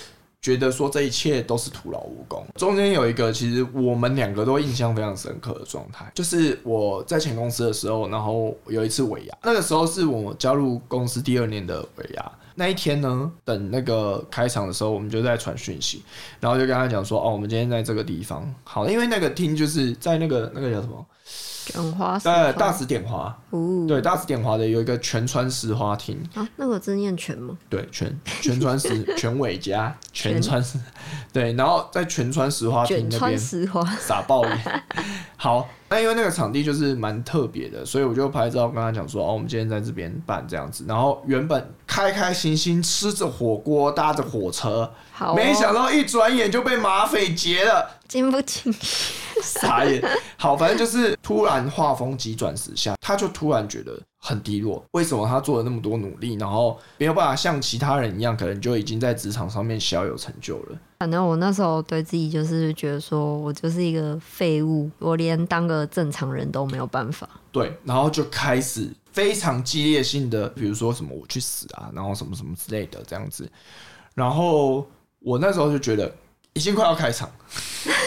[0.43, 2.45] 觉得说这一切都是徒劳无功。
[2.55, 12.31] 中间有一个其实我们两个都印象非常深刻的状态，就是我在前公司的时候，然后有一次尾牙，那个时候是我加入公司第二年的尾牙。
[12.55, 16.03] 那一天呢，等那个开场的时候，我们就在传讯息，
[16.39, 21.03] 然后就跟他讲说，哦，我们今天在这个地方，好，因为那个厅就是在那个那个叫什么，
[21.65, 27.57] 卷花石呃，大石点华，哦，对，大石点华的有一个全川石花厅，啊，那个字念全吗？
[27.69, 30.43] 对，全全川石 全尾家全。
[30.43, 30.77] 川石，
[31.31, 34.83] 对，然后在全川石花厅卷川那边石花，撒爆眼。
[35.43, 40.85] 好，那因为那个场地就是蛮特别的，所以我就拍照跟他讲说，哦，我们今天在这边办这样子。
[40.87, 47.85] 然后原本开开心心吃着火锅，搭着火车，好、哦，没想到一转眼就被马匪劫了。
[48.07, 48.73] 经不起。
[49.41, 50.01] 傻眼。
[50.37, 54.81] 好，反正就是突然画风急转直下，他就突然觉得很低落。
[54.91, 60.79] 为什么他做了那么多努力，然后没有办法像其他人一样，可能就已经在职场上面小有成就了？
[60.99, 67.27] 反正我那时候对自己就是觉得说我就是一个废物，我连当个正常人都没有办法。
[67.51, 73.51] 对，然后就开始非常激烈性的，比如说什么我去死啊，然后什么什么之类的这样子。
[74.15, 74.87] 然后
[75.19, 76.09] 我那时候就觉得
[76.53, 77.29] 已经快要开场，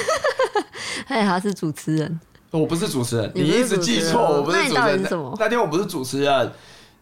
[1.08, 2.20] 而且他是主持人，
[2.58, 5.02] 我不是主持人，你一直记错，我不是主持人。
[5.02, 6.52] 那那天我不是主持人。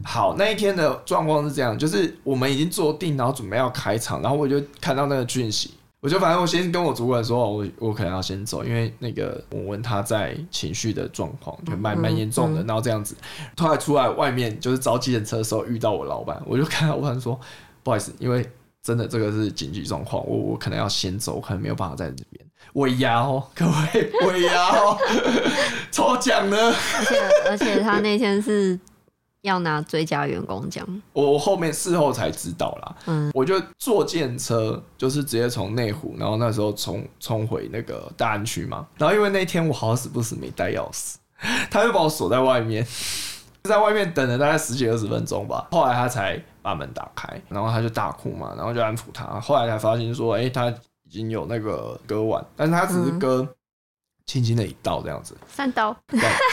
[0.03, 13.15] 好，那一天的状况是这样，就是我们已经坐定，然后准备要开场，然后我就看到那个讯息，我就反正我先跟我主管说，我我可能要先走，因为那个我问他在情绪的状况就蛮蛮严重的，然后这样子，
[13.57, 17.39] 后来出来外面就是招计程车的时候遇到我老板，我就看到老板说，
[17.85, 18.45] 不好意思，因为
[18.83, 22.44] 真的这个是紧急状况，我我可能要先走，可能没有办法在这边。
[22.73, 24.99] 尾牙哦，各位尾牙哦，
[25.93, 26.57] 抽奖呢，
[26.99, 28.79] 而且而且他那天是
[29.43, 32.97] 要拿最佳员工奖，我后面事后才知道啦。
[33.07, 38.87] 嗯，我就坐电车，就是直接从内湖，然后那时候冲冲回那个大安区嘛。
[38.97, 41.17] 然后因为那天我好死不死没带钥匙，
[41.71, 42.87] 他就把我锁在外面，
[43.65, 45.69] 在外面等了大概十几二十分钟吧。
[45.71, 49.25] 后来他才把门打开，然后他就大哭嘛，然后就安抚他。
[49.39, 50.73] 后来才发现说，哎，他
[51.05, 53.47] 已经有那个割腕，但是他只是割。
[54.27, 55.95] 轻轻的一刀这样子，三刀，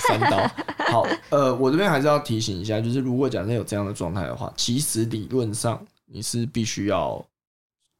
[0.05, 0.45] 三刀。
[0.91, 7.25] 好，呃，我这边还是要提醒一下，就是如果假设有这样的状态的话，其实理论上你是必须要，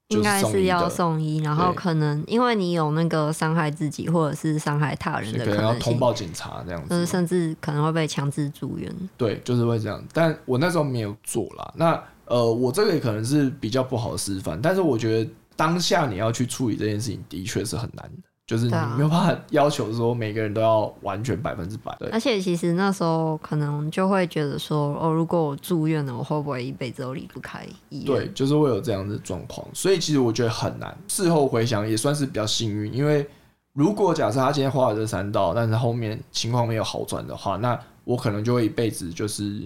[0.10, 8.94] 应该是要送医，然后可能因为你有那个伤害自己或者是伤害他人的可能要通报警察这样子，甚至可能会被强制住院。
[9.16, 10.04] 对，就是会这样。
[10.12, 11.74] 但我那时候没有做啦。
[11.78, 18.24] 那呃，我这个也可能是比较不好的示范，但是我觉得当下你要去处理这件事情，的确是很难的。
[18.48, 21.96] 就是你没有办法要求说每个人都要完全百分之百。
[21.98, 28.06] 对，而且其实那时候可能就会觉得说，哦，如果我住院了，我会不会一辈子都离不开医院？
[28.06, 29.66] 对，就是会有这样的状况。
[29.74, 30.94] 所以其实我觉得很难。
[31.08, 33.26] 事后回想也算是比较幸运，因为
[33.72, 39.62] 如果假设他今天花了这三刀，但是后面情况没有好转的话，那我可能就会一辈子就是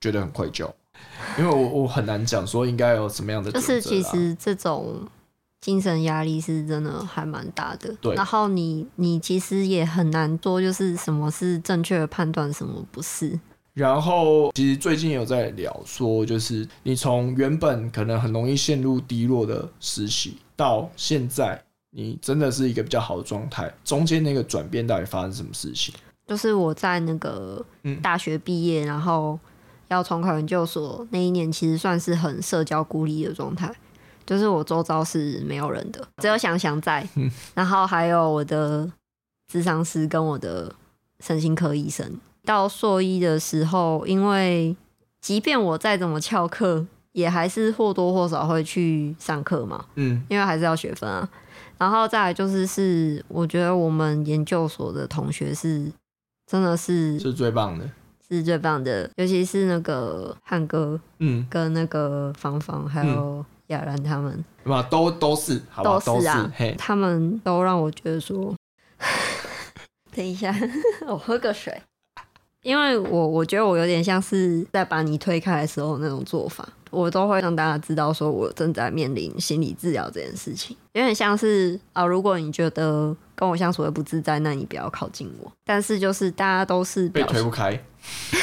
[0.00, 0.66] 觉得很愧疚，
[1.36, 3.52] 因为我我很难讲说应该有什么样的。
[3.52, 5.06] 就是其实这种。
[5.60, 8.14] 精神压力是真的还蛮大的，对。
[8.14, 13.38] 然后你你其实也很难做，就是什么是正确的判断，什么不是。
[13.74, 25.94] 然后其实最近有在聊说，就是你从原本可能很容易陷入低落的时期，到现在你真的是一个比较好的状态，中间那个转变到底发生什么事情？
[26.26, 27.64] 就是我在那个
[28.02, 29.38] 大学毕业，然后
[29.88, 33.72] 要重考研究所那一年，其实算是很社交孤立的状态。
[34.30, 37.04] 就是我周遭是没有人的，只有想想在，
[37.52, 38.88] 然后还有我的
[39.48, 40.72] 智商师跟我的
[41.18, 42.08] 身心科医生。
[42.44, 44.76] 到硕一的时候，因为
[45.20, 51.28] 即便我再怎么翘课，也还是或多或少会去上课嘛，嗯，因为还是要学分啊。
[51.76, 55.90] 然后再来就是是，我觉得我们研究所的同学是
[56.46, 57.90] 真的是是最棒的，
[58.28, 63.44] 是最棒的，尤其是那个汉哥，嗯，跟那个芳芳还有。
[63.70, 68.54] 亚兰他们，嘛都都是好，都是啊，他们都让我觉得说，
[70.14, 70.54] 等一下，
[71.08, 71.80] 我喝个水，
[72.62, 85.50] 因为我我觉得我有点像是在把你推开的时候那种做法，我都会让大家知道说我正在面临心理治疗这件事情，有点像是啊，如果你觉得跟我相处会不自在，那你不要靠近我。
[85.64, 87.80] 但是就是大家都是被推不开，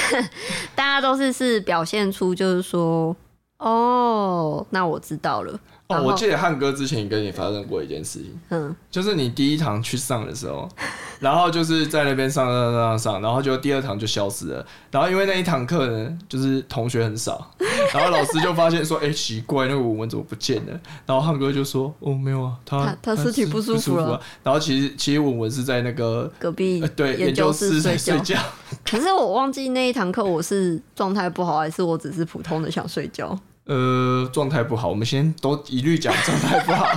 [0.73, 3.13] 大家都是是表现出就是说。
[3.59, 5.59] 哦，那我知道了。
[5.88, 10.67] 哦，我记得汉哥之前跟你发生过一件事情，嗯，就是你第一堂去上的时候，
[11.21, 14.65] 然后就是在那边上上上上，然后就第二堂就消失了。
[14.91, 17.53] 然后因为那一堂课呢，就是同学很少，
[17.93, 20.79] 然后老师就发现说，哎，奇怪，那个文文怎么不见了？
[21.05, 24.19] 然后汉哥就说，哦，没有啊，他他身体不舒服了。
[24.43, 28.38] 然后其实其实文文是在那个隔壁对研究室在睡觉。
[28.83, 33.38] 可是我忘记那一堂课我是状态不好，还是我只是普通的想睡觉。
[33.68, 36.88] 呃，状态不好，我们先都一律讲状态不好。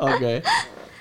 [0.00, 0.42] OK，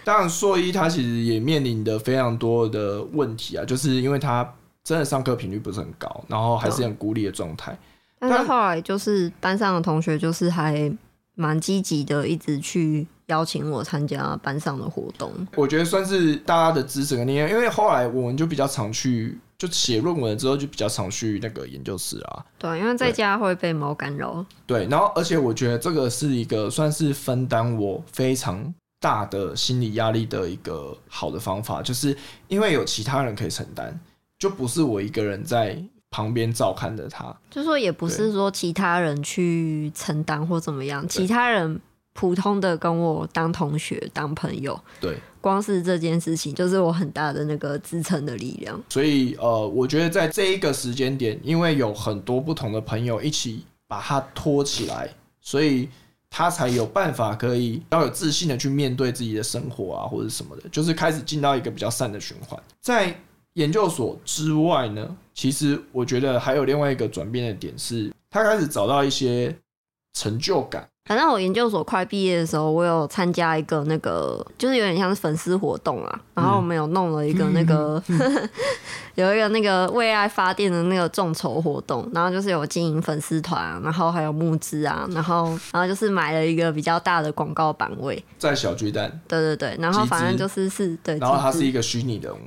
[0.04, 4.54] 当然硕一他其实也面临的非常多的问题啊，就是因为他
[4.84, 7.78] 真的上课频率不是很高，然后还是很孤立的状态。
[8.20, 10.92] 但是后来就是班上的同学就是还
[11.36, 15.32] 蛮积极的，一直去邀请我参加班上的活动。
[15.56, 19.38] 我觉得算是大家的支持跟力量，因为后来我们就比较常去。
[19.66, 22.45] 就写论文之后就比较常去那个研究室啊。
[22.57, 24.45] 对，因为在家会被猫干扰。
[24.68, 32.14] 对，然后而且我觉得这个是一个算是分担我非常大的心理压力的一个好的方法，就是
[32.49, 33.97] 因为有其他人可以承担，
[34.38, 37.34] 就不是我一个人在旁边照看着他。
[37.49, 41.80] 就说也不是说其他人去承担或怎么样，其他人。
[42.14, 48.80] 普通的跟我当同学、当朋友，对，光是这件事情就是我很大的那个支撑的力量。
[48.89, 55.09] 所以，呃，我觉得在这一个时间点，因为有很多不同的朋友一起把他拖起来，
[55.41, 55.89] 所以
[56.30, 62.61] 他才有办法可以要有自信的去面对自己的生活啊，或者什么的，就是开始进到一个比较善的循环。
[62.80, 63.20] 在
[63.53, 69.55] 研究所之外呢，其实我觉得还有另外一个转变的点是，他开始找到一些
[70.14, 70.88] 成就感。
[71.06, 76.22] 反正我研究所快毕业的时候，我有参加一个那个，就是有点像是粉丝活动啊。
[76.34, 78.01] 然后我们有弄了一个那个，
[79.16, 92.38] 有一个那个为爱发电的那个众筹活动，然后就是有经营粉丝团，然后还有募资啊，然后然后就是买了一个比较大的广告版位，在小巨蛋，对对对，然后反正就是是对，然后他是一个虚拟人物，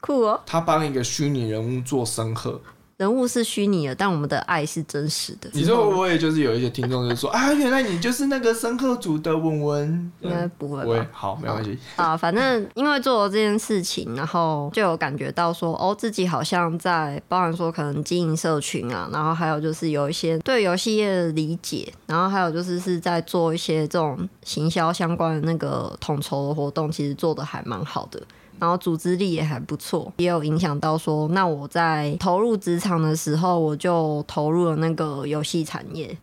[0.00, 2.60] 酷哦，他帮一个虚拟人物做声贺。
[3.00, 5.48] 人物是虚拟的，但我们的爱是真实的。
[5.54, 10.12] 你说会不会就是有一些听众就说啊，原来你就是那个深刻组的文文？
[10.20, 11.78] 应该不会不会吧？，好，没关系。
[11.96, 28.20] 啊，反正因为做了这件事情，然后就有感觉到说，哦，自己好像在，包含说可能经营社群啊，然后还有就是有一些对游戏业的理解，然后还有就是是在做一些这种行销相关的那个统筹的活动，其实做的还蛮好的。
[28.60, 36.16] 然后组织力也还不错，也有影响到说，那我在投入职场的时候，我就投入了那个游戏产业。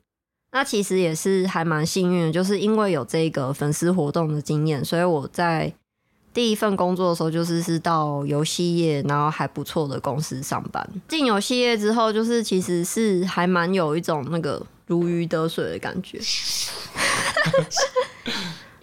[0.52, 5.72] 那其实也是还蛮幸运的，就是因为有这个粉丝活动的经验，所以我在
[6.34, 10.88] 第一份工作的时候，就是是到游戏业，然后还不错的公司上班。
[11.08, 16.20] 进游戏业之后，就是其实是还蛮有一种那个如鱼得水的感觉。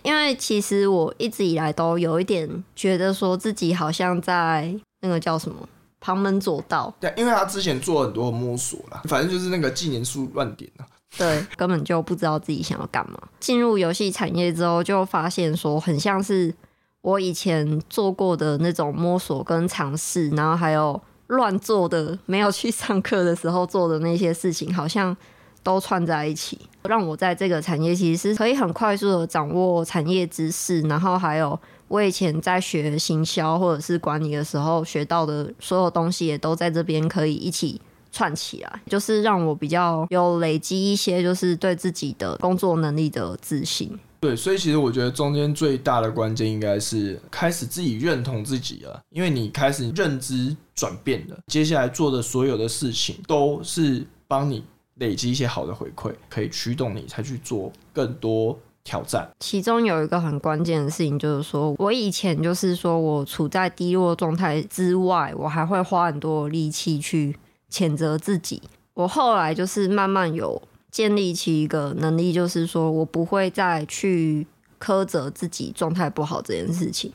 [0.04, 5.56] 因为其实我一直以来都有一点觉得说自己好像在那个叫什么
[5.98, 10.86] 旁门左道，对，因为他之前做很多摸索啦，反正就是那个技能数乱点啊。
[11.16, 13.18] 对，根本就不知道自己想要干嘛。
[13.40, 16.52] 进入游戏产业之后，就发现说很像是
[17.00, 25.16] 我以前做过的那种摸索跟尝试，然后还有乱做的，没有去上课的时候做的那些事情，好像
[25.64, 31.58] 都串在一起，让我在这个产业其实是可以很快速的掌握产业知识，然后还有
[31.88, 37.80] 我以前在学行销或者是管理的时候学到的所有东西，也都在这边可以一起
[38.12, 43.90] 串起来，就是让我比较有累积一些，就是对自己的工作能力的自信。
[44.20, 54.64] 对，所以其实我觉得中间最大的关键应该是开始自己认同自己了，因为你开始认知转变了，接下来做的所有的事情都是帮你
[54.96, 59.28] 累积一些好的回馈，可以驱动你才去做更多挑战。
[59.40, 67.36] 其中有一个很关键的事情，就是说我以前就是说我处在低落状态之外，我还会花很多力气去
[67.70, 68.62] 谴责自己。
[68.94, 74.46] 我后来就是慢慢有建立起一个能力，就是说我不会再去
[74.80, 77.12] 苛责自己状态不好这件事情，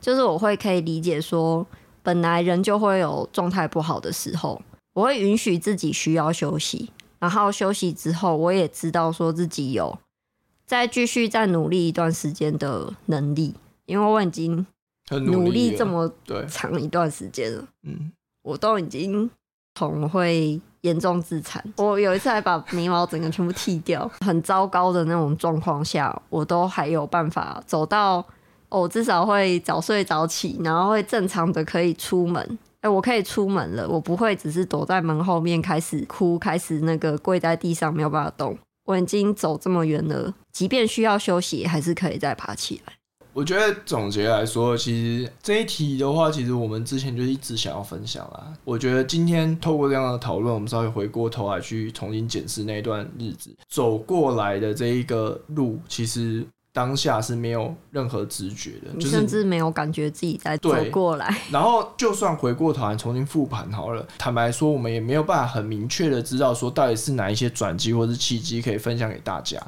[0.00, 1.64] 就是我会可以理解说，
[2.02, 4.60] 本来人就会有状态不好的时候，
[4.94, 6.90] 我会允许自己需要休息，
[7.20, 9.96] 然后休息之后，我也知道说自己有
[10.66, 13.54] 再继续再努力一段时间的能力，
[13.86, 14.66] 因为我已经
[15.10, 16.10] 努力这么，
[16.48, 18.10] 长一段时间了，嗯，
[18.42, 19.30] 我都已经
[19.74, 21.62] 从会严重自残。
[21.76, 28.18] 我有一次还把眉毛整个全部剃掉， 很糟糕的那种状况下，我都还有办法走到，
[28.68, 32.58] 哦，我至少会早睡早起，然后会正常的可以出门。
[32.80, 38.58] 哎、我可以出门了，我不会只是躲在门后面开始哭，开始那个跪在地上没有办法动。
[38.86, 42.94] 我已经走这么远了，即便需要休息，还是可以再爬起来。
[43.32, 48.52] 我觉得总结来说，其实这一题的话，其实我们之前就一直想要分享啦。
[48.64, 61.36] 我觉得今天透过这样的讨论，我们稍微回过头来去重新检视那一段日子走过来的这一个路，其实当下是没有任何知觉的，你甚就是至没有感觉自己在走过来。
[61.50, 69.60] 然后就算回过头来重新复盘好了，坦白说，我们也没有办法很明确的知道说到底是哪一些转机或是契机可以分享给大家。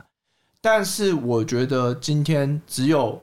[0.61, 3.20] 但是我觉得今天只有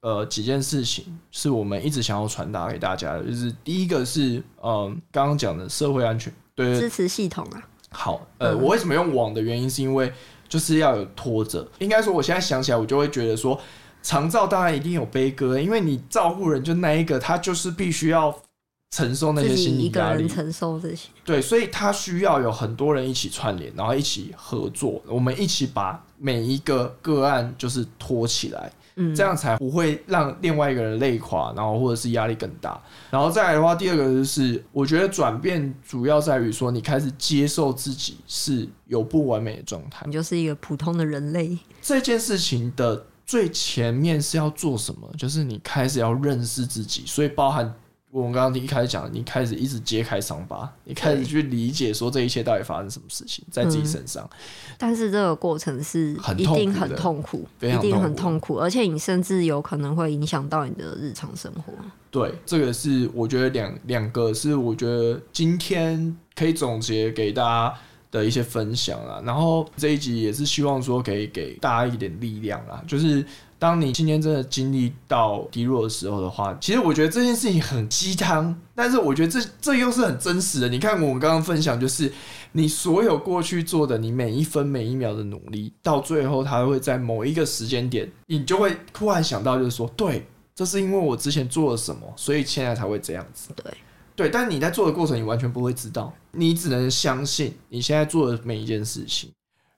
[0.00, 10.10] 呃几件事情是我们一直想要传达给大家的，就是第一个是嗯刚刚讲的社会安全，对支持系统啊，好，呃，嗯我为什么用网的原因是因为
[10.48, 11.66] 就是要有拖着。
[11.78, 13.60] 应该说，我现在想起来，我就会觉得说，
[14.02, 18.34] 长照当然一定有悲歌，因为你照顾人就那一个，他就是必须要
[18.90, 20.20] 承受那些心理压力。
[20.22, 21.08] 人承受这些。
[21.24, 28.72] 对，所以他需要有很多人一起串联，然后一起合作，我们一起把每一个个案就是拖起来。
[29.00, 32.80] 嗯，这样才不会让另外一个人累垮，然后或者是压力更大。
[33.10, 40.12] 然后再来的话，第二个就是我觉得转变主要在于说，你开始接受自己是有不完美的状态你。
[40.12, 41.56] 就是一个普通的人类。
[41.80, 45.08] 这件事情的最前面是要做什么？
[45.16, 47.72] 就是你开始要认识自己，所以包含
[48.10, 54.28] 我们刚刚一开始讲，你开始一直揭开伤疤，你开始去理解说这一切到底发生什么事情在自己身上。
[54.78, 61.72] 但是这个过程是很一定很痛苦痛苦，一定很痛痛苦，而且你甚至有可能会影响到你的日常生活。
[62.10, 67.74] 对，这个是我觉得两两个是我觉得今天可以总结给大家
[68.10, 69.20] 的一些分享啊。
[69.24, 73.24] 然后这一集也是希望说可以给大家一点力量啦，就是。
[73.60, 80.68] 当你今天真的经历到低落的时候的话，其实我觉得这件事情很鸡汤，但是我觉得这这又是很真实的。
[80.68, 82.12] 你看我们刚刚分享，就是
[82.52, 93.48] 你所有过去做的，你每一分每一秒的努力，到最后它会在某一个时间点，你就会突然想到，就是说，对，这是因为我之前做了什么，所以现在才会这样子。
[93.56, 93.72] 对
[94.18, 99.30] 对，但你在做的过程，你完全不会知道，你只能相信你现在做的每一件事情，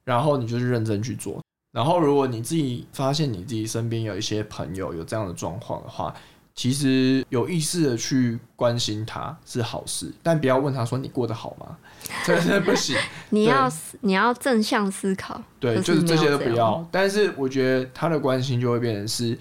[0.02, 1.38] 然后你就是认真去做。
[1.72, 6.14] 然后，如果你自己发现你自己身边有一些朋友有这样的状况的话，
[6.54, 11.76] 其实有意识的去关心他是好事，但不要问他说你过得好吗？
[12.24, 12.96] 真的不行。
[13.28, 13.70] 你要
[14.00, 15.38] 你要正向思考。
[15.58, 16.82] 对，就是这些都不要。
[16.90, 19.38] 但是我觉得他的关心就会变成是，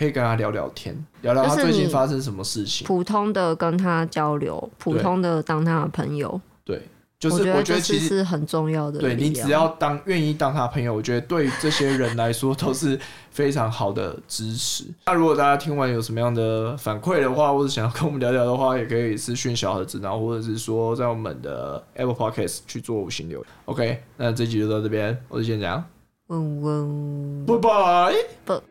[0.00, 2.86] 可以跟他聊聊天，聊聊他最近发生什么事情。
[2.86, 6.40] 普通的跟他交流，普通的当他的朋友。
[6.64, 6.82] 对。
[7.18, 8.98] 就是我觉得其实是很重要的。
[8.98, 12.98] 对你只要当愿意当他朋友，我觉得对这些人来说都是
[13.30, 14.84] 非常好的支持。
[15.04, 23.48] 那如果大家听完有什么样的反馈的话，或者想要跟我们聊聊的话，也可以私讯小盒子，然后或者是说在我们的 Apple Podcast 去做五星留言。
[23.66, 25.84] OK，那这集就到这边，我是先讲，
[26.28, 28.14] 嗡嗡，拜拜。
[28.46, 28.69] 不。